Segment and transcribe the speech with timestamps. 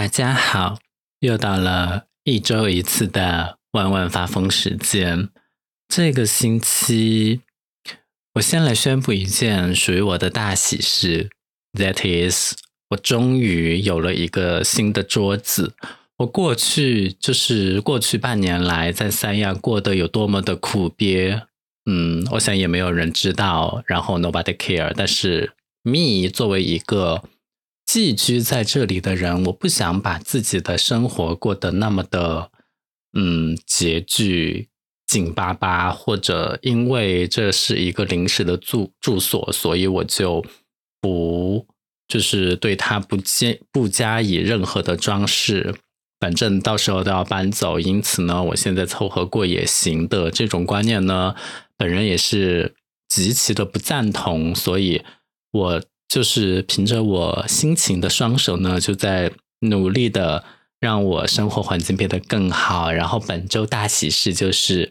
[0.00, 0.78] 大家好，
[1.18, 5.28] 又到了一周一次的万万发疯时间。
[5.88, 7.40] 这个星期，
[8.34, 11.30] 我先来宣布一件属于我的大喜事
[11.72, 12.54] ，That is，
[12.90, 15.74] 我终于有了一个新的桌子。
[16.18, 21.42] 我过去就是过去半年来在三亚过得有多么的苦憋，
[21.90, 24.92] 嗯，我想也没有人知道，然后 nobody care。
[24.96, 27.24] 但是 me 作为一个
[27.88, 32.50] 寄居在这里的人，我不想把自己的生活过得那么的，
[33.14, 34.68] 嗯，拮据、
[35.06, 40.44] 紧巴巴，或者因为这是一个临时的住住所，所以我就
[41.00, 41.66] 不
[42.06, 45.74] 就是对它不加不加以任何的装饰，
[46.20, 51.34] 反正到时候都要搬走，因此呢，我现在凑合过也行的这种观念呢，
[51.78, 52.74] 本人也是
[53.08, 55.02] 极其的不赞同，所以
[55.52, 55.82] 我。
[56.08, 59.30] 就是凭着我辛勤的双手呢，就在
[59.60, 60.42] 努力的
[60.80, 62.90] 让我生活环境变得更好。
[62.90, 64.90] 然后本周大喜事就是，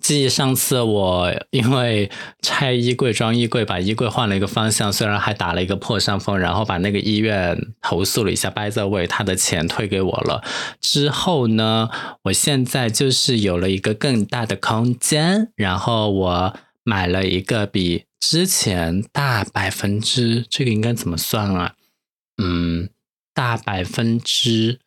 [0.00, 10.42] 记上次我因为拆衣柜装衣柜，把衣柜换了一个方向，虽然还打了一个破伤风，然后把那个医院投诉了一下，by the way，他的钱退给我了。
[10.80, 11.88] 之后呢，
[12.24, 18.06] 我现在就是有了一个更大的空间，然后我买了一个比。
[18.22, 21.74] 之前大百分之这个应该怎么算啊？
[22.40, 22.88] 嗯，
[23.34, 24.78] 大百分之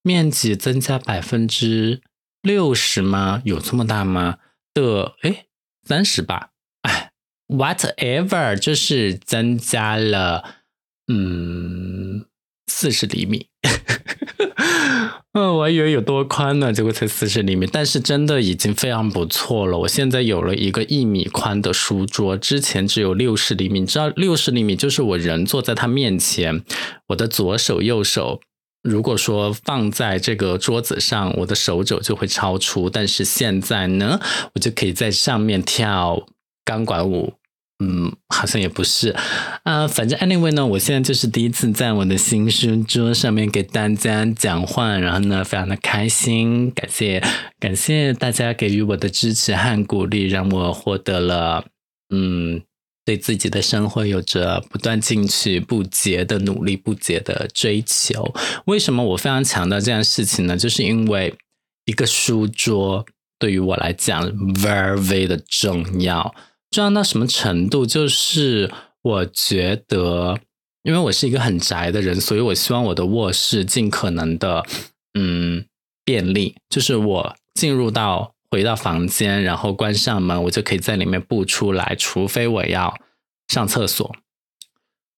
[0.00, 2.00] 面积增加百分之
[2.40, 3.42] 六十吗？
[3.44, 4.38] 有这么大吗？
[4.72, 5.46] 的哎，
[5.82, 6.50] 三十吧。
[6.82, 7.10] 哎
[7.48, 10.62] ，whatever，就是增加了
[11.08, 12.26] 嗯
[12.68, 13.48] 四十厘米。
[15.34, 19.78] 嗯，我还以为有多宽呢，结果才四十厘米，但是真的已经非常不错了。
[19.78, 23.80] 我现在有了一个一米宽的书桌，之前只有六十厘米。
[23.80, 26.62] 你知道六十厘米就是我人坐在它面前，
[27.08, 28.40] 我的左手右手，
[28.82, 32.88] 如果说放在这个桌子上，我的手肘就会超出。
[32.88, 34.20] 但是现在呢，
[34.54, 36.26] 我就可以在上面跳
[36.64, 37.34] 钢管舞。
[37.86, 39.14] 嗯，好像也不是
[39.64, 47.22] 啊，反正 anyway 呢，我现在就是第一次在我的新书桌上面给大家讲话，然后呢，非常的开心，感谢
[47.60, 51.66] 感谢大家给予我的支持和鼓励，让我获得了
[52.08, 52.62] 嗯，
[53.04, 58.34] 对自己的生活有着不断进取不竭的努力，不竭的追求。
[58.64, 60.56] 为什么我非常强调这件事情呢？
[60.56, 61.34] 就是因为
[61.84, 63.04] 一个书桌
[63.38, 66.34] 对于我来讲 very 的重要。
[66.74, 67.86] 重要到什么程度？
[67.86, 68.68] 就是
[69.00, 70.40] 我觉得，
[70.82, 74.66] 因为我是一个很宅的人，所以我希望我的卧室尽可能的，
[75.16, 75.66] 嗯，
[76.04, 76.56] 便利。
[76.68, 82.92] 就是我进入到回到房间，然后关上门，我就可以在里面不出来，除非我要
[83.46, 84.12] 上厕所。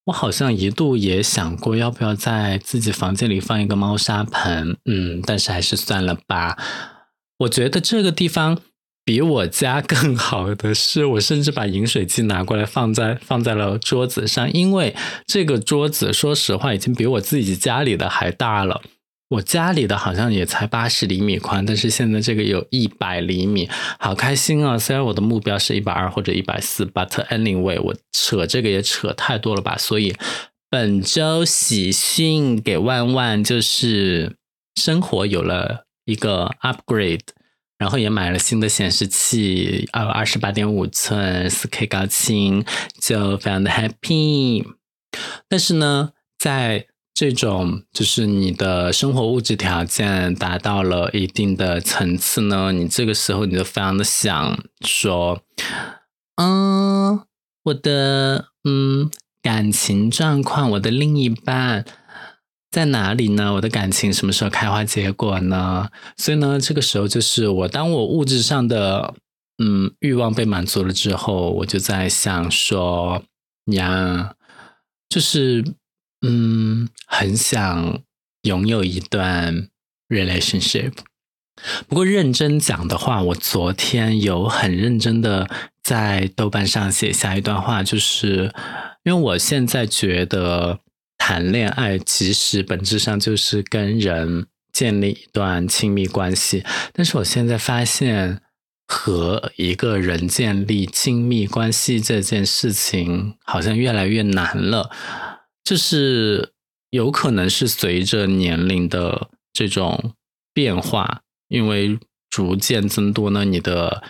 [0.04, 6.58] 我好像一度也想过要不要在自己房间里放一个猫砂盆，嗯，但是还是算了吧。
[7.38, 8.58] 我觉得这个地方。
[9.06, 18.82] 比我家更好的是，我甚至把饮水机拿过来放在放在了桌子上，因为这个桌子说实话已经比我自己家里的还大了。
[19.28, 23.68] 我家里的好像也才八十厘米宽，但是现在这个有一百厘米，
[24.00, 24.76] 好开心啊！
[24.76, 29.76] 虽然我的目标是一百二或者一百四，but anyway，我扯这个也扯太多了吧。
[29.78, 30.16] 所以
[30.68, 34.34] 本周喜讯给万万就是
[34.74, 37.35] 生活有了一个 upgrade。
[37.78, 42.64] 然后也买了新的显示器，呃，二十八点五寸四 K 高清，
[43.00, 44.64] 就非常的 happy。
[45.48, 55.42] 但是呢，在这种就是你的生活物质条件达到了一定的层次呢，你这个时候你就非常的想说，
[56.36, 57.20] 嗯，
[57.64, 59.10] 我的嗯
[59.42, 61.84] 感情状况，我的另一半。
[62.76, 63.54] 在哪里呢？
[63.54, 65.88] 我的感情什么时候开花结果呢？
[66.18, 69.14] 所以呢，这个时候就是我，当我物质上的
[69.56, 73.22] 嗯欲望被满足了之后，我就在想说
[73.72, 74.34] 呀，
[75.08, 75.64] 就是
[76.20, 78.02] 嗯，很想
[78.42, 79.68] 拥有一段
[80.10, 80.92] relationship。
[81.88, 85.48] 不过认真讲的话，我昨天有很认真的
[85.82, 88.52] 在豆瓣上写下一段话，就是
[89.04, 90.80] 因为我现在觉得。
[91.28, 98.42] 谈恋爱其实本质上就是跟人建立一段亲密关系，但是我现在发现
[98.86, 104.88] 和一个人建立亲密关系这件事情好像越来越难了，
[105.64, 106.52] 就是
[106.90, 110.12] 有可能是随着年龄的这种
[110.54, 111.98] 变化，因为
[112.30, 114.00] 逐渐增多呢，你的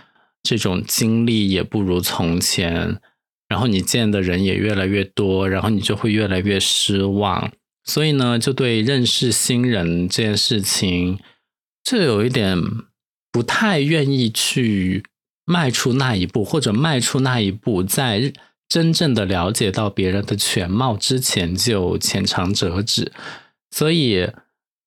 [0.42, 3.00] 这种经历也不如从前。
[3.48, 7.52] 然后你见的人也越来越多，然后你就会越来越失望，
[7.84, 11.18] 所以呢，就对认识新人这件事情，
[11.84, 12.60] 就有一点
[13.30, 15.04] 不太愿意去
[15.44, 18.32] 迈出那一步，或者迈出那一步，在
[18.68, 23.12] 真正的了解到别人的全貌之前就浅尝辄止。
[23.70, 24.28] 所以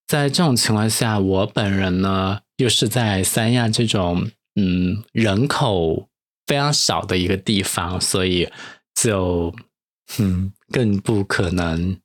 [0.06, 6.09] 在这种情况下，我本人呢，又是在三亚这种嗯人口
[6.50, 8.50] 非常少的一个地方，所以
[8.96, 9.54] 就
[10.18, 11.96] 嗯更不可能。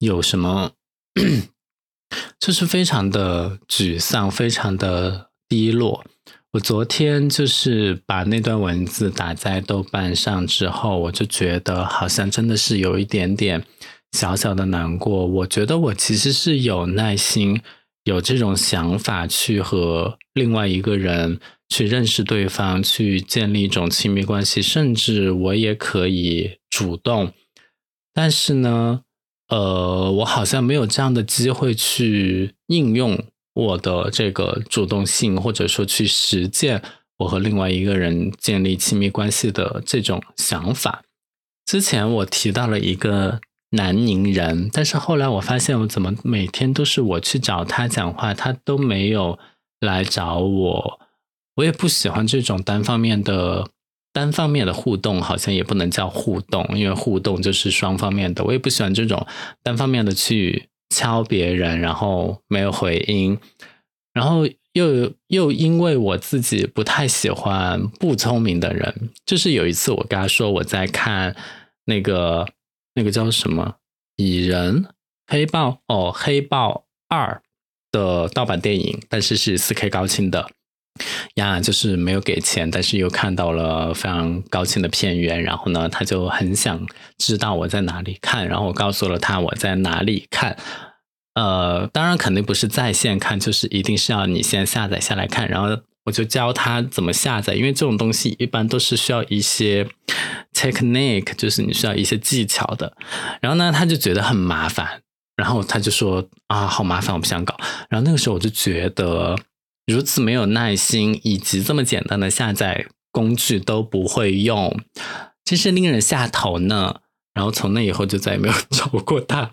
[0.00, 0.72] 有什么？
[2.38, 6.04] 就是非常的沮丧，非常的低落。
[6.52, 13.64] 我昨天就是把那段文字打在豆瓣上之后，我就觉得好像真的是有一点点
[14.12, 15.26] 小小的难过。
[15.26, 17.60] 我觉得我其实是有耐心，
[18.08, 21.38] 有这种想法去和另外一个人
[21.68, 27.32] 去认识对方，去建立一种亲密关系，甚至我也可以主动。
[28.12, 29.02] 但是呢？
[29.50, 33.18] 呃，我好像没有这样的机会去应用
[33.54, 36.82] 我的这个主动性，或者说去实践
[37.16, 41.02] 我和另外一个人建立亲密关系的这种想法。
[41.64, 43.40] 之前我提到了一个
[43.70, 49.38] 南宁人，但是后来我发现，我怎么每天都是我去找他讲话，他都没有
[49.80, 51.00] 来找我。
[51.56, 53.68] 我也不喜欢这种单方面的。
[54.10, 58.42] 单方面的互动好像也不能叫互动，因为互动就是双方面的。
[58.42, 59.24] 我也不喜欢这种
[59.62, 63.38] 单方面的去敲别人，然后没有回音，
[64.12, 69.10] 然后又又因为我自己不太喜欢不聪明的人。
[69.24, 71.36] 就是有一次我跟他说我在看
[71.84, 72.48] 那个
[72.98, 73.76] 那个叫什么
[74.22, 74.86] 《蚁人
[75.28, 77.40] 黑豹》哦，《黑豹二》
[77.92, 80.50] 的盗版电影，但是是四 K 高清的。
[81.34, 86.84] 呀，就是没有给钱，但是又看到了非常高清的片源，然后呢，他就很想
[87.18, 90.58] 知道我在哪里看，然后我告诉了他我在哪里看。
[91.34, 99.86] 呃，当然肯定不是在线看，就是一定是要你先下载下来看，然后我就教他怎么下载，因为这种东西一般都是需要一些
[100.52, 102.96] technique，就是你需要一些技巧的。
[103.40, 105.02] 然后呢，他就觉得很麻烦，
[105.36, 107.54] 然后他就说啊，好麻烦，我不想搞。
[107.88, 109.38] 然后那个时候我就觉得。
[109.90, 114.78] 如此没有耐心，以及这么简单的下载工具都不会用，
[115.46, 116.96] 真是令人下头呢。
[117.32, 119.50] 然后从那以后就再也没有找过他。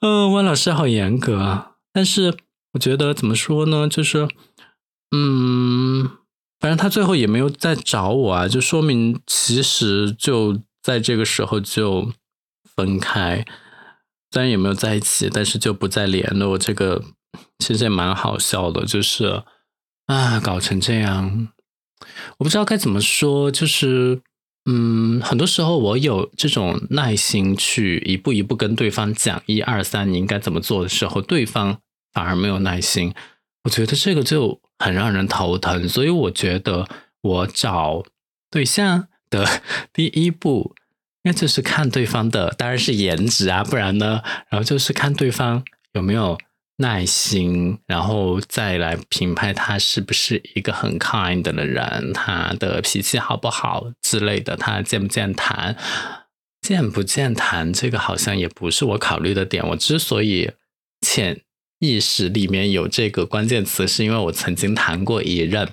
[0.00, 2.34] 嗯， 汪老师好严格啊，但是
[2.72, 3.86] 我觉得怎么说呢？
[3.86, 4.26] 就是，
[5.12, 6.10] 嗯，
[6.58, 12.12] 反正他最后也没有再找我啊，就说明其实就在这个时候就
[12.74, 13.44] 分开，
[14.30, 16.58] 虽然也没有在一起，但是就不再联络。
[16.58, 17.04] 这个。
[17.60, 19.42] 其实也蛮好笑的，就是
[20.06, 21.48] 啊，搞成这样，
[22.38, 23.50] 我不知道该怎么说。
[23.50, 24.20] 就是，
[24.68, 31.78] 嗯，很多时候我有这种耐心去一步一步跟对方讲一二三你应该怎么做的时候，对方
[32.12, 33.14] 反而没有耐心。
[33.64, 35.88] 我觉得这个就很让人头疼。
[35.88, 36.88] 所以我觉得
[37.22, 38.02] 我找
[38.50, 39.46] 对象的
[39.92, 40.74] 第一步，
[41.22, 46.38] 应该就是看对方的，当然是颜值啊，不然呢，然后就是看对方有没有。
[46.78, 55.76] 耐心，然后再来评判他是不是一个很 kind 的人，他的脾气好不好之类的，他健不健谈，
[56.62, 59.64] 健不健谈，这个好像也不是我考虑的点。
[59.68, 60.50] 我之所以
[61.06, 61.42] 潜
[61.82, 65.68] 意识里面有这个关键词，是因为我曾经谈过一任，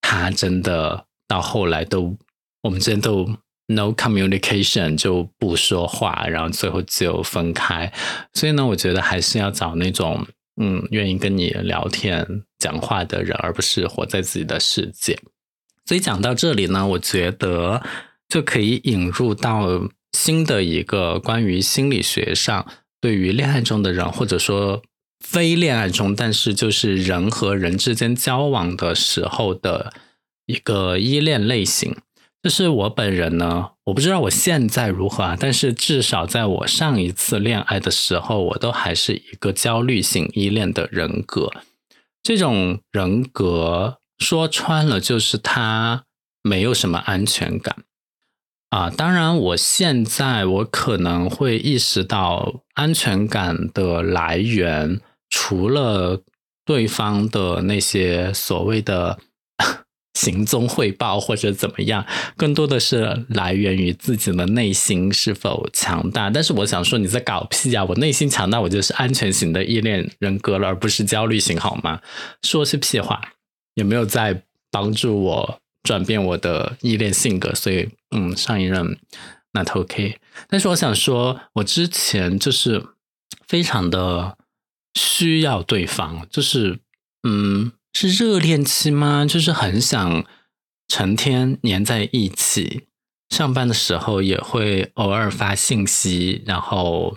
[0.00, 2.16] 他真的到后来都，
[2.62, 3.36] 我们之间都。
[3.68, 7.92] No communication 就不说话，然后最后就分开。
[8.32, 10.24] 所以呢，我觉得还是要找那种
[10.62, 15.18] 嗯愿意跟你聊天、讲话的人，而不是活在自己的世界。
[15.84, 17.82] 所以讲到这里呢，我觉得
[18.28, 22.64] 就可以引入到新的一个关于心理学上
[23.00, 24.80] 对于恋爱中的人，或者说
[25.28, 29.92] 非恋爱中，但是就是人和人之间交往的时候的
[30.46, 31.96] 一个依恋类型。
[32.42, 41.50] 就是我本人呢，我不知道我现在如何啊，但是至少在我上一次恋爱的时候，我都还是一个焦虑型依恋的人格。
[42.22, 46.04] 这种人格说穿了，就是他
[46.42, 47.82] 没有什么安全感
[48.70, 48.88] 啊。
[48.90, 56.22] 当然，我现在我可能会意识到安全感的来源，除了
[56.64, 59.18] 对方的那些所谓的。
[60.16, 62.06] 行踪汇报或者怎么样，
[62.38, 66.30] 更多的是来源于自己的内心是否强大。
[66.30, 67.84] 但是我想说，你在搞屁啊！
[67.84, 72.00] 我内心强大，我就是安全型的依恋人格了，而不是焦虑型，好吗？
[72.42, 73.20] 说是屁话，
[73.74, 77.54] 也没有在帮助我转变我的依恋性格。
[77.54, 78.98] 所以，嗯，上一任
[79.52, 80.18] 那 OK。
[80.48, 82.82] 但是我想说，我之前就是
[83.46, 84.38] 非常的
[84.96, 86.80] 需要对方，就是
[87.22, 89.26] 嗯，是热恋期吗？
[89.26, 90.24] 就是很想
[90.88, 92.86] 成天黏在一起，
[93.28, 97.16] 上班的时候也会偶尔发信息，然后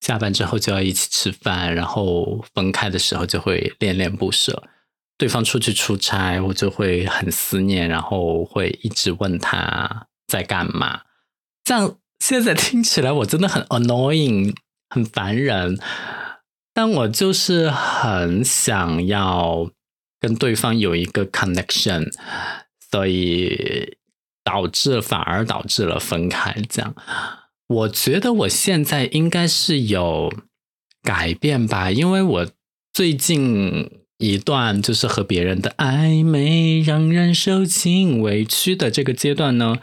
[0.00, 4.64] 下班之后就要一起吃饭，然后分开的时候就会恋恋不舍。
[5.18, 11.02] 对方出去出差，我就会很思念，然后会一直问他在干嘛。
[11.62, 14.54] 这样现在听起来我真的很 annoying，
[14.88, 15.78] 很烦人。
[16.72, 19.70] 但我就是很想要
[20.20, 22.10] 跟对方有一个 connection，
[22.90, 23.96] 所以
[24.44, 26.54] 导致反而导致了分开。
[26.68, 26.94] 这样，
[27.68, 30.32] 我觉得我现在应该是有
[31.02, 32.46] 改变吧，因为我
[32.92, 34.02] 最近。
[34.18, 39.78] 一段就是和别人的暧昧让人受尽委屈的这个阶段呢，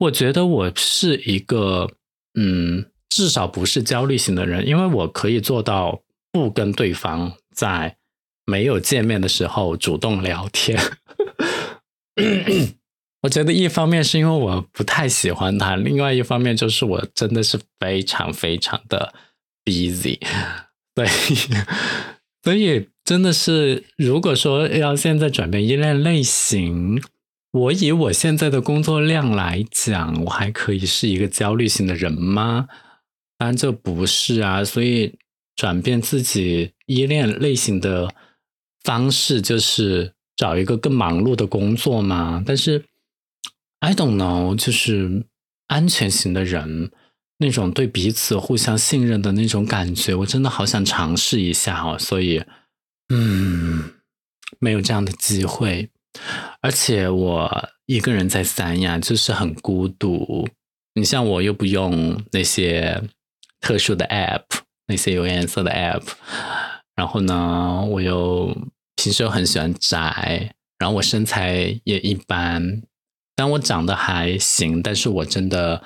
[0.00, 1.90] 我觉得我是一个
[2.34, 7.96] 嗯，至少不是焦虑型的人，因为我可以做到不跟对方在
[8.46, 10.78] 没有见面的时候主动聊天。
[13.22, 19.12] 我觉得一方面是因为我不太喜欢他，另外一方面就是我真的是非常非常的
[19.64, 20.18] busy，
[20.94, 21.08] 所以
[22.42, 22.88] 所以。
[23.02, 27.02] 真的是，如果说要现在转变依恋类型，
[27.50, 32.68] 我以我现在的工作量来讲，我还可以是一个焦虑型的人吗？
[33.36, 35.18] 当然这不是啊，所以
[35.60, 38.08] 转变自己依恋类型的
[38.82, 42.42] 方式就是找一个更忙碌的工作嘛。
[42.46, 42.86] 但是
[43.80, 45.26] I don't know，就是
[45.66, 46.90] 安全型的人
[47.36, 52.42] 那种对彼此互相信任的那种感觉，我真的好想尝试一下哦，所以。
[53.12, 53.90] 嗯，
[54.60, 55.90] 没有这样的机会，
[56.62, 60.48] 而且我一个人在三亚就是很孤独。
[60.94, 63.02] 你像我又不用那些
[63.60, 64.44] 特殊的 app，
[64.90, 66.02] 那些有颜色的 app，
[66.94, 68.54] 然后呢，我又
[68.96, 72.82] 平时又很喜欢宅，然后我身材也一般，
[73.34, 74.82] 但我长得还行。
[74.82, 75.82] 但是我真的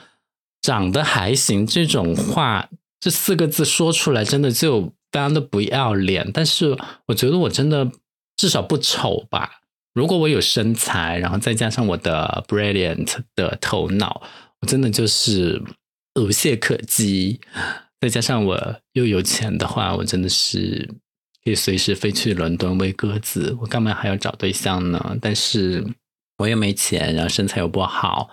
[0.60, 2.68] 长得还行这种话，
[2.98, 4.92] 这四个字说出来真的就。
[5.14, 7.88] 非常的不要脸，但是我觉得我真的
[8.36, 9.60] 至少不丑吧。
[9.92, 14.20] 如果我有身材，然后再加上我的 brilliant 的头脑，
[14.60, 15.62] 我真的就是
[16.20, 17.40] 无懈可击。
[18.04, 20.86] 再加上我又有钱的话，我真的是
[21.42, 23.56] 可以随时飞去伦敦喂鸽子。
[23.62, 25.16] 我干嘛还要找对象呢？
[25.22, 25.82] 但是
[26.36, 28.28] 我又没钱，然后身材又不好，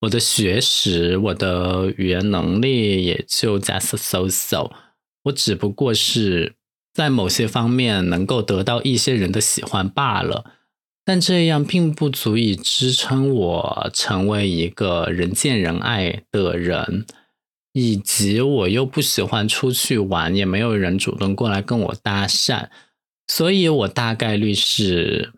[0.00, 4.72] 我的学识、我的语言能力也就 just so so。
[5.26, 6.54] 我只不过是
[6.92, 10.44] 在某些方面能够得到一些人的喜欢罢了，
[11.04, 17.06] 但这样并不足以支撑我成为一个人见人爱的人，
[17.72, 22.68] 以及我又不喜欢出去玩，也没有人主动过来跟我搭讪，
[23.26, 25.32] 所以我大概率是，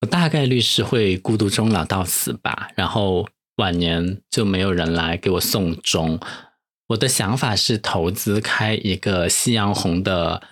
[0.00, 6.18] 我大概率是会孤独终老到死吧，然后晚年就没有人来给我送终。
[6.88, 10.42] 我的想法是投资开一个夕阳红的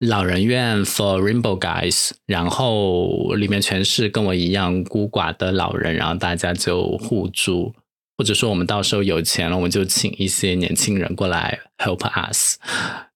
[0.00, 7.72] 老人院 for rainbow guys，然后里面全是跟我一样孤寡的老人，然后大家就互助，
[8.16, 12.58] 或者说我们到时候有钱了，我们就请一些年轻人过来 help us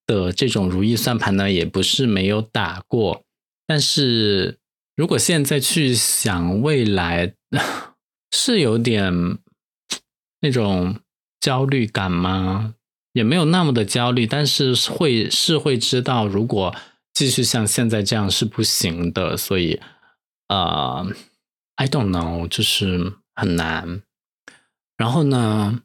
[0.07, 3.23] 的这种如意算盘呢，也不是没有打过。
[3.67, 4.59] 但是
[4.97, 7.35] 如果现在去想未来，
[8.31, 9.39] 是有点
[10.41, 10.97] 那种。
[11.41, 12.75] 焦虑感吗？
[13.15, 16.77] 也没有那么的焦虑，但是会是会知道，如果
[17.15, 19.81] 继续像现在这样是不行的，所以
[20.49, 21.11] 呃
[21.77, 24.03] ，I don't know，就是很难。
[25.01, 25.81] 然后呢，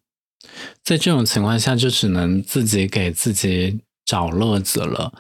[0.84, 5.14] 在这种情况下，就只能自己给自己找乐子了。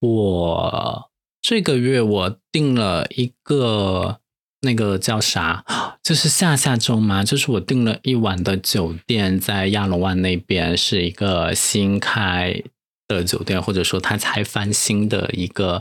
[0.00, 1.10] 我
[1.42, 4.20] 这个月我订了一个。
[4.66, 5.62] 那个叫啥？
[6.02, 7.22] 就是下下周嘛？
[7.22, 12.62] 就是我订了一晚的酒店，在亚龙湾那边，是一个新开
[13.06, 15.78] 的酒店，或者说它才翻新的一个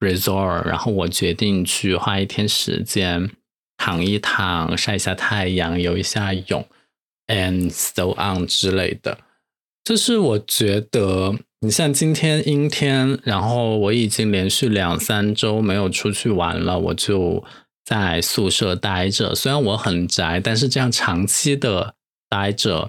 [0.00, 0.66] resort。
[0.66, 3.30] 然后我决定去花一天时间
[3.76, 6.66] 躺一躺，晒一下太阳，游一下泳
[7.26, 9.18] ，and so on 之类的。
[9.84, 17.44] 就是我觉得，你像今天阴天，然后我已经连续两三周没有出去玩了，我就。
[17.88, 21.94] 在宿舍待着，虽然我很宅，但是这样长期的
[22.28, 22.88] 待着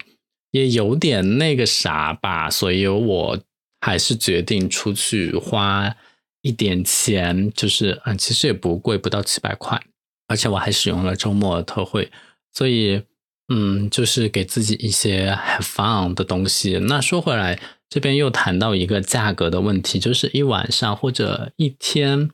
[0.49, 3.39] 也有点那个啥吧，所以我
[3.79, 5.95] 还是决定出去花
[6.41, 9.79] 一点钱，就是嗯，其实也不贵，不到七百块，
[10.27, 12.11] 而且我还使用了周末特惠，
[12.51, 13.03] 所以
[13.49, 16.79] 嗯，就是给自己一些 have fun 的东西。
[16.79, 17.57] 那说回来，
[17.89, 22.29] 这边又谈到一个价格的问题，就是一晚上或者一天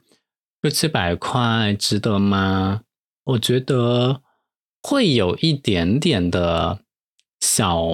[0.61, 2.81] 六七百块值得吗？
[3.25, 4.21] 我觉得
[4.81, 6.79] 会有一点点的
[7.39, 7.85] 小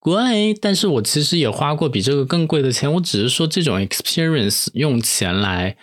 [0.00, 2.92] 贵，但是我其实也花过比这个更贵的钱。
[2.94, 5.76] 我只是说这种 experience 用钱来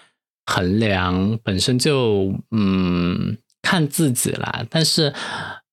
[0.46, 5.13] 衡量本身就嗯看自己啦，但是。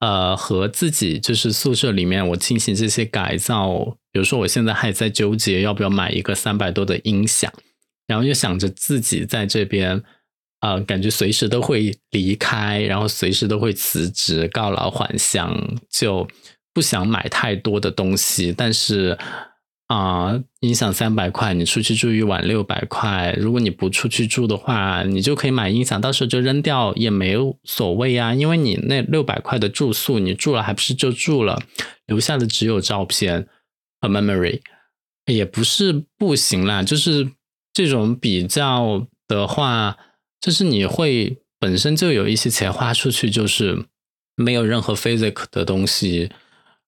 [0.01, 7.53] 呃，和自己就是宿舍里面我进行这些改造，比如说我现在还在纠结要不要买一个三百多的音响，
[8.07, 10.03] 然后又想着自己在这边，
[10.61, 15.57] 啊，感觉随时都会离开，然后随时都会辞职告老还乡，
[15.91, 16.29] 就
[16.75, 19.19] 不想买太多的东西，但是。
[19.87, 23.33] 啊，音响三百块，你出去住一晚六百块。
[23.39, 28.35] 如果你不出去住的话，你就可以买音响，到时候就扔掉也没有所谓呀。
[28.35, 31.63] 因为你那六百块的住宿，你住了还不是就住了，
[32.07, 33.47] 留下的只有照片
[34.01, 34.61] 和 memory，
[35.27, 36.83] 也不是不行啦。
[36.83, 37.31] 就是
[37.73, 39.97] 这种比较的话，
[40.41, 43.85] 就是你会本身就有一些钱花出去，就是
[44.35, 46.33] 没有任何 physical 的东西。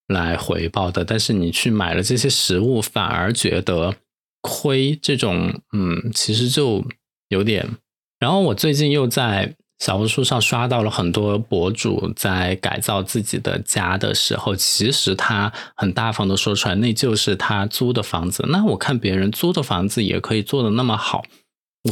[0.09, 3.95] 来回报的，但是你去买了这些食物，反而觉得
[4.41, 4.99] 亏。
[5.01, 6.85] 这种，嗯，其实就
[7.29, 7.77] 有点。
[8.19, 18.45] 然后我最近又在小红书上刷到了很多博主在改造自己的家的时候，其实他很大方的说出来，那就是他租的房子。
[18.49, 21.23] 那我看别人租的房子也可以做的那么好，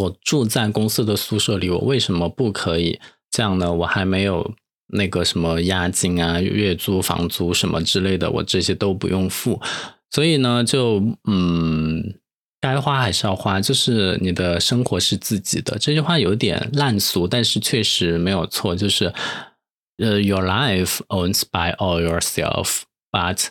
[0.01, 2.99] 我住在公司的宿舍里，我为什么不可以
[3.31, 3.73] 这样呢？
[3.73, 4.55] 我还没有。
[4.89, 9.61] 那个什么押金啊、月租、房租什么之类的，我这些都不用付，
[10.11, 12.21] 所以呢，就嗯，
[12.61, 15.77] 该花还是要花，就是你的生活是自己的。
[15.79, 19.13] 这句话有点烂俗，但是确实没有错，就是
[19.99, 23.47] 呃，Your life owns by all yourself, but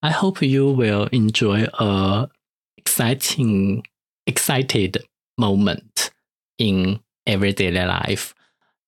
[0.00, 2.28] I hope you will enjoy a
[2.76, 3.82] exciting,
[4.24, 5.02] excited
[5.36, 6.10] moment
[6.56, 8.30] in everyday life.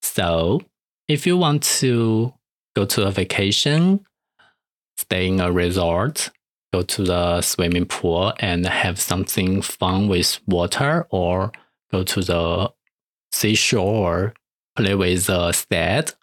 [0.01, 0.61] So.
[1.10, 2.32] If you want to
[2.74, 4.00] go to a vacation,
[4.96, 6.30] stay in a resort,
[6.72, 11.52] go to the swimming pool and have something fun with water, or
[11.92, 12.72] go to the
[13.30, 14.34] seashore,
[14.74, 16.14] play with the sand.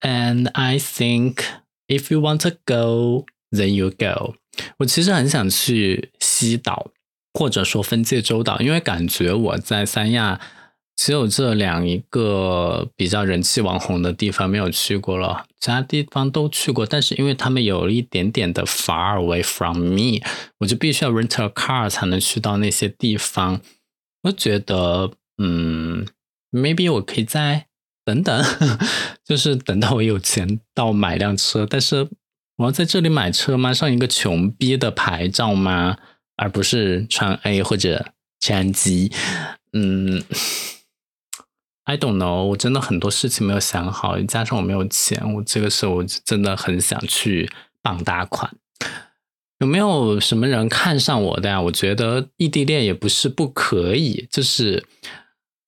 [0.00, 1.44] And I think
[1.88, 4.36] if you want to go, then you go.
[4.78, 6.92] 我其实很想去西岛，
[7.34, 10.40] 或者说分界洲岛，因为感觉我在三亚。
[10.97, 20.19] 只有这两一个比较人气网红的地方没有去过了，其他地方都去过，但是因为他们有一点点的 far away from me，
[20.57, 23.61] 我就必须要 rent a car 才能去到那些地方。
[24.23, 26.05] 我觉得，嗯
[26.51, 27.67] ，maybe 我可以再
[28.03, 28.43] 等等，
[29.23, 31.67] 就是等到我有钱到买辆车。
[31.69, 32.09] 但是
[32.57, 33.71] 我要在这里买车吗？
[33.71, 35.97] 上一个穷逼的牌照吗？
[36.37, 38.07] 而不是川 A 或者
[38.39, 39.11] 川 G？
[39.73, 40.23] 嗯。
[41.87, 47.49] I don't know，我真的很多事情没有想好，加上我没有钱，我这个时候我真的很想去
[47.81, 48.53] 傍大款。
[49.59, 51.61] 有没有什么人看上我的呀？
[51.61, 54.85] 我觉得异地恋也不是不可以，就是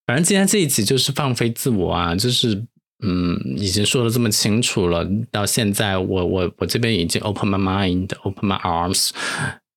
[0.06, 2.66] 反正今天这一集就是放飞自我啊，就是
[3.02, 9.12] 嗯，已经说的这么清楚了，到现在我我我这边已经 open my mind，open my arms，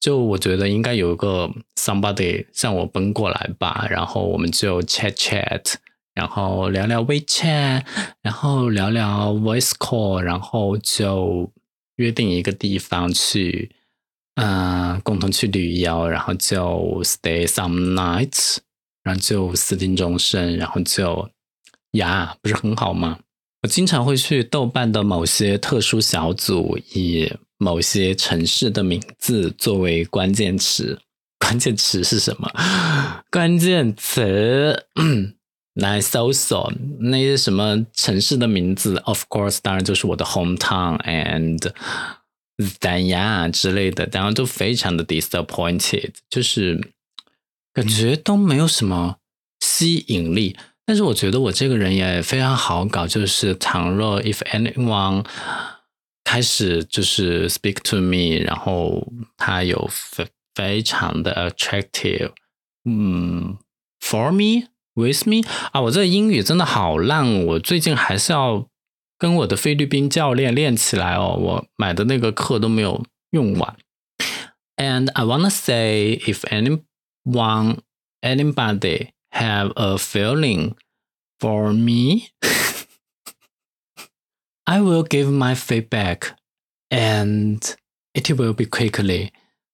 [0.01, 5.75] 就我觉得应该有一个 somebody 向我奔过来吧，然后我们就 chat chat。
[6.15, 7.85] 然后聊聊 WeChat，
[8.23, 11.51] 然后聊聊 Voice Call，然后就
[11.97, 13.71] 约定一个地方去，
[14.35, 18.59] 嗯，共同去旅游，然后就 Stay some nights，
[19.03, 21.31] 然后就私定终身，然后就
[21.93, 23.19] 呀，不是很好吗？
[23.63, 31.01] 我经常会去豆瓣的某些特殊小组，以某些城市的名字作为关键词。
[31.39, 32.51] 关键词是什么？
[33.31, 34.87] 关键词。
[35.75, 41.73] 来搜索那些什么城市的名字，of course，当然就是我的 hometown and
[42.81, 46.93] 三亚之类的，然后都非常的 disappointed，就是
[47.73, 49.17] 感觉都没有什么
[49.61, 50.57] 吸引力。
[50.85, 55.25] 但是我觉得我这个人也非常好搞，就是倘若 if anyone
[56.23, 62.33] 开始就是 speak to me，然后他有非非常的 attractive，
[62.85, 63.57] 嗯
[64.01, 64.69] ，for me。
[64.95, 68.69] With me 啊，我这英语真的好烂，我最近还是要
[69.19, 71.37] 跟我的菲律宾教练练起来哦。
[71.41, 73.77] 我买的那个课都没有用完。
[74.77, 77.79] And I wanna say, if anyone,
[78.21, 80.75] anybody have a feeling
[81.39, 82.29] for me,
[84.65, 86.35] I will give my feedback
[86.91, 87.61] and
[88.13, 89.31] it will be quickly。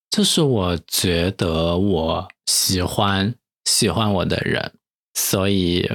[0.09, 4.73] 这是我觉得我喜欢喜欢我的人，
[5.21, 5.87] 所以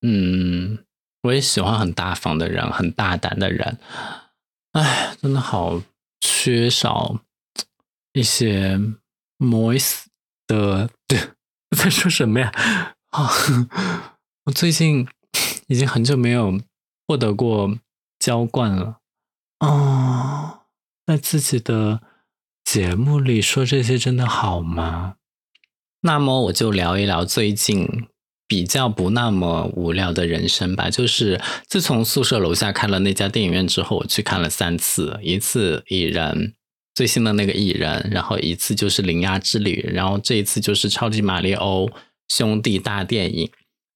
[0.00, 0.84] 嗯，
[1.22, 3.78] 我也喜欢很大方的人，很大胆的人。
[4.72, 5.82] 哎，真的好
[6.20, 7.20] 缺少
[8.14, 8.80] 一些
[9.38, 10.04] moist
[10.46, 10.88] 的。
[11.76, 12.52] 在说什么呀？
[13.12, 13.30] 啊，
[14.46, 15.06] 我最近
[15.68, 16.58] 已经很久没有
[17.06, 17.78] 获得过
[18.18, 18.98] 浇灌了
[19.58, 20.62] 啊，
[21.06, 22.00] 在自己的。
[22.64, 25.16] 节目里说这些真的好吗？
[26.02, 28.06] 那么我就聊一聊最近
[28.52, 30.90] 比较不那么无聊的人生吧。
[30.90, 36.52] 就是自从宿舍楼下开了那家电影院之后，我去看了三次，一次蚁人
[36.94, 41.88] 最新的那个蚁人，然后一次就是灵牙之旅，然后这一次就是超级马里奥
[42.28, 43.50] 兄弟大电影。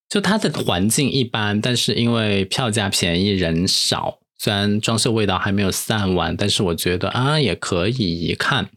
[0.09, 4.21] 就它的环境一般，但是因为票价便宜，人少。
[4.38, 8.64] 虽然装修味道还没有散完，但是我觉得啊也可以一看。《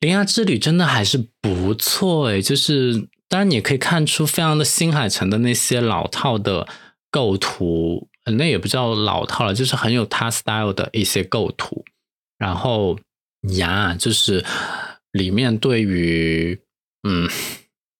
[0.00, 6.68] 铃芽之旅》真的还是不错诶，就是当然你可以看出非常的新海诚的那些老套的
[7.10, 11.84] 构图，那也不叫老套了，就是很有他 style 的一些构图。
[12.38, 12.96] 然后
[13.56, 14.44] 呀，就是
[15.10, 16.60] 里面对于
[17.02, 17.28] 嗯，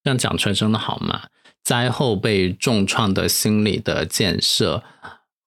[0.04, 1.22] 这样讲出来真的好吗？
[1.64, 4.84] 灾后被重创的心理的建设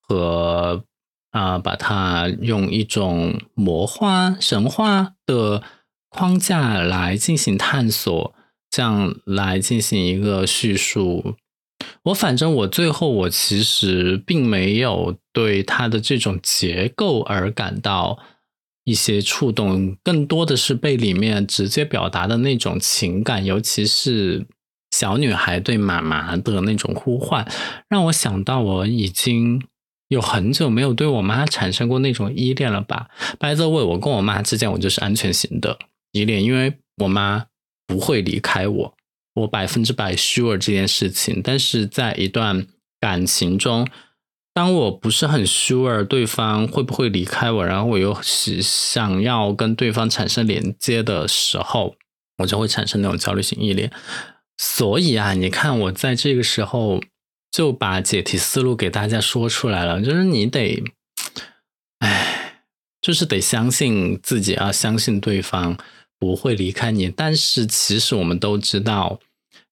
[0.01, 0.83] 和。
[1.31, 5.61] 啊，把它用一种魔幻神话的
[6.09, 8.33] 框架来进行探索，
[8.77, 11.33] 这样来进行一个叙述。
[12.03, 18.19] 我反正我最后我其实并没有对它的这种结构而感到
[18.83, 24.45] 一些触动，更多的是被里面直接表达的那种情感，尤其是
[24.91, 27.51] 小女孩对妈妈的那种呼唤，
[27.89, 29.63] 让我想到我已经。
[30.09, 33.09] 有很久没有对我妈产生过那种依恋了吧
[33.41, 35.77] ？By the way，我跟我妈之间，我就是安全型的
[36.13, 37.47] 依恋，因为我妈
[37.87, 38.93] 不会离开我，
[39.33, 41.41] 我百分之百 sure 这件事情。
[41.41, 42.67] 但是在一段
[42.99, 43.87] 感情中，
[44.53, 51.95] 当我不是很 sure 对方会不会离开我，然后我又是想要跟对方产生连接的时候，
[52.37, 53.91] 我就会产生那种焦虑型依恋。
[54.57, 57.01] 所以啊，你看我在这个时候。
[57.49, 60.83] 就把解题思路给大家说出来了，就是你得，
[61.99, 62.61] 哎，
[63.01, 65.75] 就是得相信自己，啊相信对方
[66.19, 67.09] 不会离开你。
[67.09, 69.19] 但是其实我们都知道，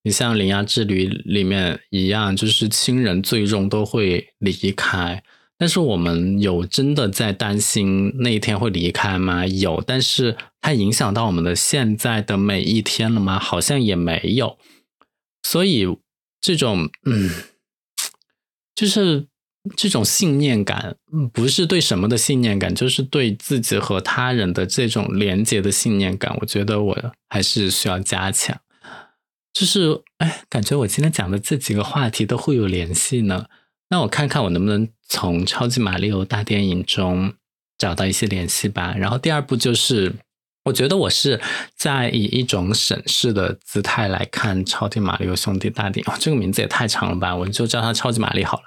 [0.03, 5.23] 你像《铃芽之旅》里面一样，就是亲人最终都会离开。
[5.57, 9.45] 但是我们有真的在担心那一天会离开吗？
[9.47, 13.39] 有，但是它影响到我们的现在的每一天了吗？
[13.39, 14.57] 好像也没有。
[15.43, 15.87] 所以
[16.41, 17.29] 这种，嗯。
[18.75, 19.27] 就是
[19.75, 20.95] 这种信念感，
[21.33, 26.35] 不是对什么的信念感，就是对自己和他人的这种连接的信念感。
[26.41, 28.59] 我觉得我还是需要加强。
[29.53, 33.45] 就是，哎，感觉我今天讲的这几个话题都会有联系呢。
[33.89, 37.33] 那我看看我能不能从《超级马里奥大电影》中
[37.77, 38.95] 找到一些联系吧。
[38.97, 40.15] 然后第二步就是。
[40.65, 41.39] 我觉得我是
[41.75, 48.63] 在以一种审视的姿态来看《超级马里奥兄弟大电影》，这个名字也太长了吧，我就叫它《超级玛丽》好了。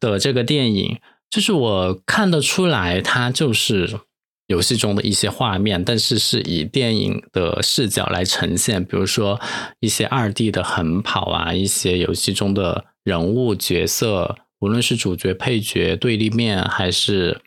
[0.00, 4.00] 的这个电影，就是我看得出来，它就是
[4.46, 9.38] 游戏中的一些画面，但是是以电影的视角来呈现，比如说
[9.80, 17.42] 一些二 D 的横跑啊，一些游戏中的人物角色，无论是主角、配角、对立面，还是。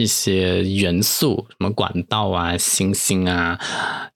[0.00, 3.60] 一些元素，什么管道啊、星星啊，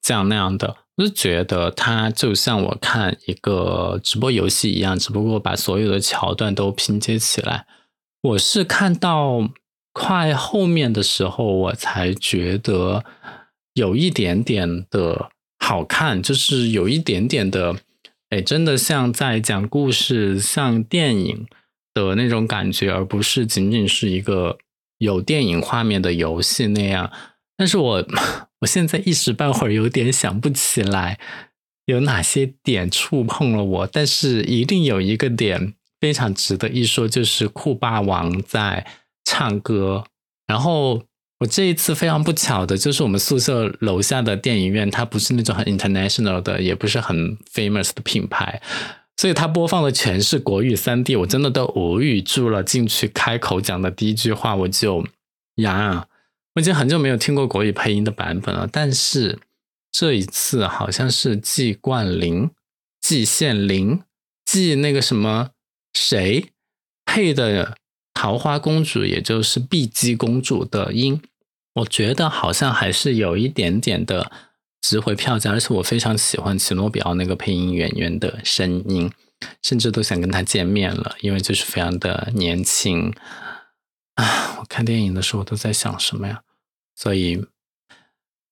[0.00, 7.66] 这样那样的，我就觉得它就像我看一个直播游戏一样，只不过把所有的桥段都拼接起来。
[8.22, 9.50] 我是看到
[9.92, 13.04] 快后面的时候，我才觉得
[13.74, 17.76] 有一点点的好看，就是有一点点的，
[18.30, 21.46] 哎，真的像在讲故事，像电影
[21.92, 24.56] 的那种感觉，而不是仅仅是一个。
[24.98, 27.10] 有电影画面的游戏那样，
[27.56, 28.06] 但是我
[28.60, 31.18] 我现在一时半会儿有点想不起来
[31.86, 38.86] 有哪些点触碰了我，但是一定有一个点非常值得一说，就是酷霸王在
[39.24, 40.04] 唱歌。
[40.46, 41.02] 然后
[41.40, 48.62] 我这一次非常不巧的就是我们宿舍楼下的电影院，它不是那种很 international 的，也不是很 famous 的品牌。
[49.16, 52.62] 所以他播放的全是国语三 D，我真的都无语住了。
[52.62, 55.06] 进去开口讲的第一句话，我就
[55.56, 56.08] 呀，
[56.54, 58.68] 我已经很久没有听过国语配音的版本了。
[58.70, 59.38] 但是
[59.92, 62.50] 这一次好像是季冠霖、
[63.00, 64.02] 季羡林、
[64.44, 65.50] 季那个什么
[65.92, 66.46] 谁
[67.04, 67.76] 配的
[68.12, 71.22] 桃花公主，也就是碧姬公主的音，
[71.74, 74.32] 我觉得好像还是有一点点的
[74.84, 79.10] 值回票价，而且我非常喜欢奇诺比奥那个配音演员的声音，
[79.62, 83.10] 甚至都想跟他见面了，因为就是非常的年轻
[84.16, 84.58] 啊！
[84.60, 86.42] 我看电影的时候都在想什么呀？
[86.94, 87.46] 所以。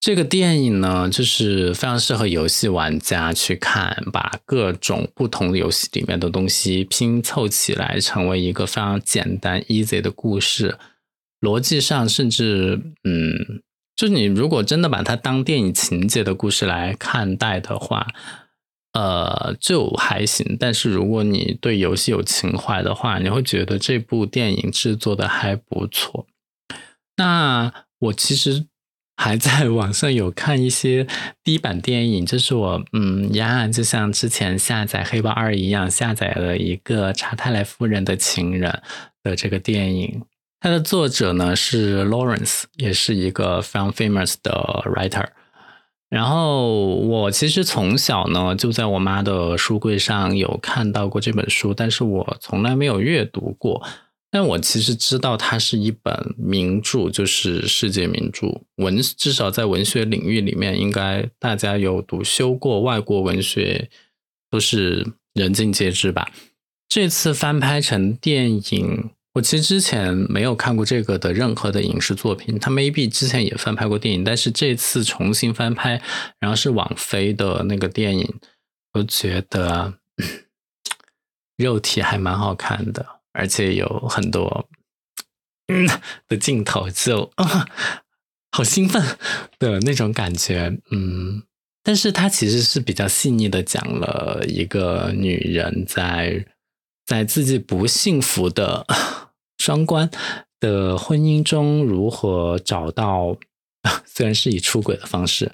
[0.04, 10.76] 这个电影呢，就是非常适合游戏玩家去看，把各种不同的游戏里面的东西拼凑起来，成为一个非常简单、easy 的故事。
[11.40, 13.62] 逻辑上，甚至嗯，
[13.96, 18.06] 就你如果真的把它当电影情节的故事来看待的话，
[18.92, 20.56] 呃，就还行。
[20.58, 26.26] 但是如果你对游戏有情怀的话，你会觉得这部电影制作的还不错。
[27.16, 28.66] 那我其实。
[29.14, 31.06] 还在网上有看一些
[31.44, 38.82] 低版电影，就是我嗯呀，就像之前下载《黑豹二》一样，下载了一个查泰莱夫人的情人
[39.22, 40.22] 的这个电影。
[40.62, 44.52] 它的作者呢是 Lawrence，也是一个非常 famous 的
[44.86, 45.26] writer。
[46.08, 53.82] 然后我其实从小呢就在我妈的书柜上有看到过这本书，但是我从来没有阅读过。
[54.30, 63.90] 但我其实知道它是一本名著，就是世界名著文，至少在文学领域里面，应该大家有读修过外国文学，
[64.48, 66.30] 都是人尽皆知吧。
[66.88, 76.02] 这次翻拍成电影，我其实之前没有看过这个的任何的影视作品，他 maybe 之前也翻拍过电影，但是这次重新翻拍，
[76.38, 78.34] 然后是网飞的那个电影，
[78.92, 79.94] 我觉得
[81.56, 83.20] 肉体还蛮好看的。
[83.34, 84.68] 而且有很多
[85.68, 85.88] 嗯
[86.28, 87.66] 的镜头，就啊，
[88.50, 89.02] 好兴奋
[89.58, 91.42] 的那种感觉，嗯，
[91.82, 96.44] 但是它其实是比较细腻的讲了一个女人在
[97.06, 98.86] 在自己不幸福的
[99.58, 100.10] 双关
[100.60, 103.36] 的婚姻中如何找到，
[104.06, 105.52] 虽然是以出轨的方式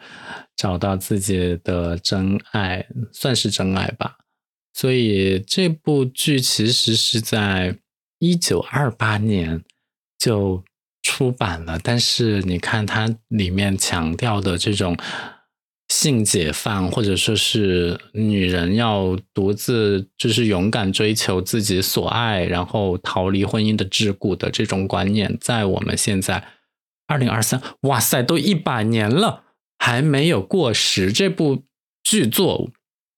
[0.56, 4.16] 找到自己的真爱，算是真爱吧。
[4.74, 7.76] 所以这部剧其实是在
[8.18, 9.64] 一九二八年
[10.18, 10.62] 就
[11.02, 14.96] 出版了，但是你看它里面强调的这种
[15.88, 26.48] 性解放，或者说是女人要独自就是勇敢追求自己所爱，然后逃离婚姻的桎梏的这种观念，在我们现在
[27.06, 29.44] 二零二三，哇塞，都一百年了，
[29.78, 31.12] 还没有过时。
[31.12, 31.64] 这部
[32.02, 32.70] 剧作。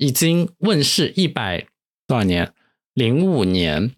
[0.03, 1.67] 已经问世一百
[2.07, 2.55] 多少年？
[2.95, 3.91] 零五年，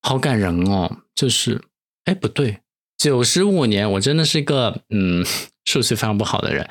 [0.00, 1.02] 好感人哦！
[1.14, 1.60] 就是，
[2.04, 2.60] 哎，不对，
[2.96, 3.92] 九十五年。
[3.92, 5.22] 我真的是一个嗯，
[5.66, 6.66] 数学非常不好的人。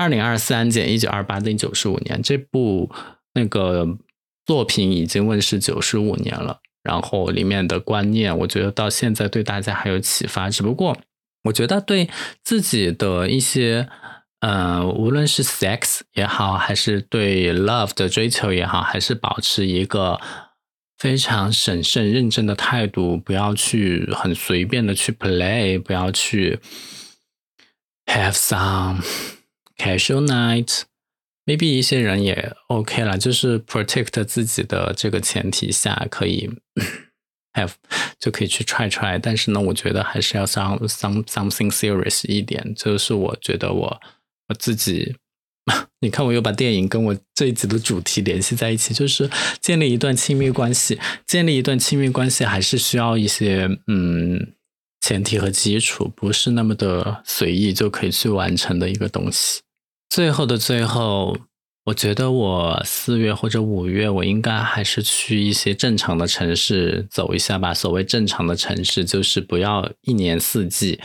[0.00, 2.22] 二零二三减一九二八等于九十五年。
[2.22, 2.90] 这部
[3.34, 3.86] 那个
[4.46, 10.48] 作品已经问世九十五年了，然后里面的观念，我觉得到现在对大家还有启发。
[10.48, 10.96] 只不过，
[11.44, 12.08] 我觉得对
[12.42, 13.88] 自己的一些。
[14.42, 20.18] 嗯，无论是 sex 也好，还是对 love 的追求也好，还是保持一个
[20.96, 26.58] 非常审慎认真的态度，不要去很随便的去 play，不要去
[28.06, 29.04] have some
[29.80, 30.82] casual night。
[31.46, 36.50] maybe 一些人也 OK 了，就是 protect 自己的这个前提下，可以
[37.54, 37.72] have
[38.18, 39.18] 就可以去 try try。
[39.20, 44.00] 但是呢，我觉得还是要 some some something serious 一点，就是我觉得我。
[44.48, 45.14] 我自己，
[46.02, 50.98] 你看，我又把电影跟我这一集的主题联系在一起，就是建立一段亲密关系。
[51.24, 54.54] 建立一段亲密关系还是需要一些嗯
[55.00, 59.60] 前提和基础，不是那么的随意就可以去完成的一个东西。
[60.10, 61.36] 最后的最后，
[61.84, 67.72] 我觉得我四月或者五月，我应该还是去一些正常的城市走一下吧。
[67.72, 71.00] 所谓正常的城市，就是不要一年四季。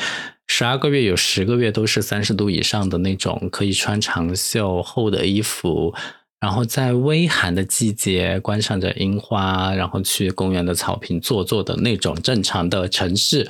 [0.48, 5.94] 十二个月有十个月都是三十度以上的那种，可以穿长袖厚的衣服，
[6.40, 13.48] 然后在微寒的季节观赏着樱花，然后去公园的草坪坐坐的那种正常的城市。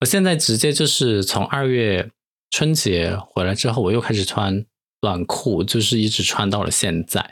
[0.00, 2.10] 我现在直接就是从二月
[2.50, 4.64] 春节回来之后，我又开始穿
[5.00, 7.30] 短裤，就是一直穿到了现在。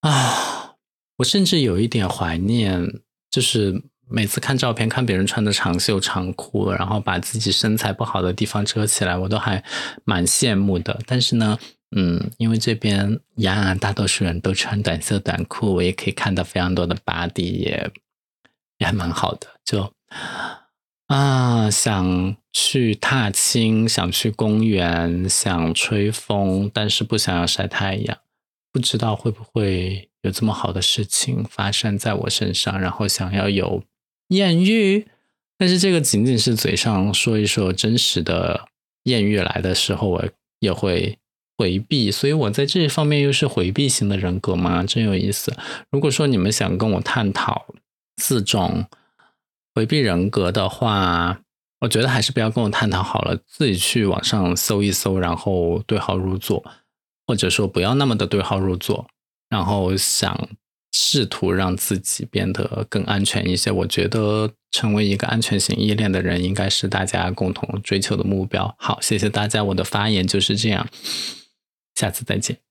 [0.00, 0.74] 啊，
[1.18, 3.82] 我甚至有一点怀念，就是。
[4.08, 9.64] 每次看照片，看别人穿的长袖长裤，然后把自己身材不好的地方遮起来，我都还
[10.04, 11.00] 蛮羡慕的。
[11.06, 11.58] 但是呢，
[11.96, 17.90] 嗯，因为这边呀，大多数人都穿短袖短裤，我也可以看到非常多的 body，也
[18.78, 19.48] 也还蛮好的。
[19.64, 19.92] 就
[21.08, 28.16] 啊，想去踏青，想去公园，想吹风，但是不想要晒太阳，
[28.72, 33.82] 不知道会不会有这么好的事情发生在我身上，然后想要有。
[34.28, 35.06] 艳遇
[35.58, 38.66] 但是这个仅仅是嘴上说一说，真实的
[39.02, 40.24] 艳遇来的时候，我
[40.60, 41.18] 也会
[41.58, 42.10] 回避。
[42.10, 44.82] 所以我在这方面又是回避型的人格吗？
[44.82, 45.54] 真有意思。
[45.90, 47.66] 如果说你们想跟我探讨
[48.16, 48.86] 四种
[49.74, 51.42] 回避人格的话，
[51.80, 56.64] 我觉得还是不要跟我探讨好了，自己去网上搜一搜，然后对号入座，
[57.26, 59.06] 或者说不要那么的对号入座，
[59.48, 60.48] 然后想。
[60.98, 68.74] 试图让自己变得更安全一些，我觉得成为一个安全型依恋的人，应该是大家共同追求的目标。
[68.78, 70.88] 好，谢谢大家，我的发言就是这样，
[71.94, 72.65] 下次再见。